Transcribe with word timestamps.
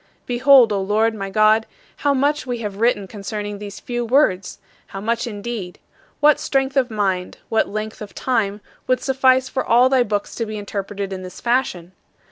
Behold, 0.25 0.73
O 0.73 0.81
Lord, 0.81 1.13
my 1.13 1.29
God, 1.29 1.67
how 1.97 2.11
much 2.11 2.47
we 2.47 2.57
have 2.57 2.77
written 2.77 3.05
concerning 3.07 3.59
these 3.59 3.79
few 3.79 4.03
words 4.03 4.57
how 4.87 4.99
much, 4.99 5.27
indeed! 5.27 5.77
What 6.21 6.39
strength 6.39 6.75
of 6.75 6.89
mind, 6.89 7.37
what 7.49 7.69
length 7.69 8.01
of 8.01 8.15
time, 8.15 8.61
would 8.87 8.99
suffice 9.03 9.47
for 9.47 9.63
all 9.63 9.89
thy 9.89 10.01
books 10.01 10.33
to 10.37 10.47
be 10.47 10.57
interpreted 10.57 11.13
in 11.13 11.21
this 11.21 11.39
fashion? 11.39 11.91